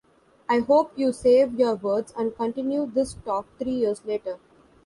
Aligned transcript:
I 0.49 0.61
hope 0.61 0.93
you 0.95 1.13
save 1.13 1.59
your 1.59 1.75
words 1.75 2.11
and 2.17 2.35
continue 2.35 2.87
this 2.87 3.13
talk 3.23 3.45
three 3.59 3.73
years 3.73 4.03
later. 4.03 4.39